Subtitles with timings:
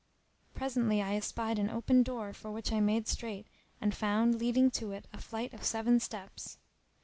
[0.55, 3.45] Presently I espied an open door for which I made straight
[3.79, 6.57] and found leading to it a flight of seven steps.